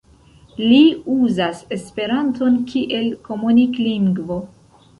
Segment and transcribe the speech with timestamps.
[0.61, 0.79] Li
[1.15, 4.43] uzas esperanton kiel komunik-lingvo.